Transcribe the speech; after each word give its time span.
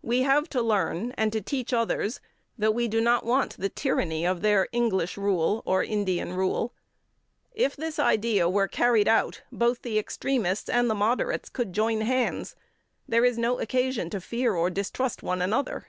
We 0.00 0.22
have 0.22 0.48
to 0.50 0.62
learn, 0.62 1.10
and 1.18 1.32
to 1.32 1.40
teach 1.40 1.72
others, 1.72 2.20
that 2.56 2.72
we 2.72 2.86
do 2.86 3.00
not 3.00 3.24
want 3.26 3.56
the 3.58 3.68
tyranny 3.68 4.24
of 4.24 4.40
their 4.40 4.68
English 4.70 5.16
rule 5.16 5.64
or 5.66 5.82
Indian 5.82 6.34
rule." 6.34 6.72
If 7.52 7.74
this 7.74 7.98
idea 7.98 8.48
were 8.48 8.68
carried 8.68 9.08
out 9.08 9.42
both 9.50 9.82
the 9.82 9.98
extremists 9.98 10.68
and 10.68 10.88
the 10.88 10.94
moderates 10.94 11.48
could 11.48 11.72
join 11.72 12.02
hands. 12.02 12.54
There 13.08 13.24
is 13.24 13.38
no 13.38 13.58
occasion 13.58 14.08
to 14.10 14.20
fear 14.20 14.54
or 14.54 14.70
distrust 14.70 15.24
one 15.24 15.42
another. 15.42 15.88